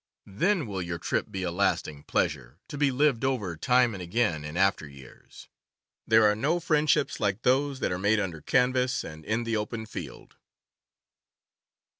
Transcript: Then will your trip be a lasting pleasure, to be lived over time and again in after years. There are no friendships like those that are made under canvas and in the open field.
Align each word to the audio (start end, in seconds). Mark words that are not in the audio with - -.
Then 0.25 0.65
will 0.65 0.81
your 0.81 0.97
trip 0.97 1.29
be 1.29 1.43
a 1.43 1.51
lasting 1.51 2.05
pleasure, 2.05 2.57
to 2.69 2.75
be 2.79 2.89
lived 2.89 3.23
over 3.23 3.55
time 3.55 3.93
and 3.93 4.01
again 4.01 4.43
in 4.43 4.57
after 4.57 4.87
years. 4.87 5.47
There 6.07 6.23
are 6.25 6.33
no 6.33 6.59
friendships 6.59 7.19
like 7.19 7.43
those 7.43 7.81
that 7.81 7.91
are 7.91 7.99
made 7.99 8.19
under 8.19 8.41
canvas 8.41 9.03
and 9.03 9.23
in 9.23 9.43
the 9.43 9.55
open 9.55 9.85
field. 9.85 10.37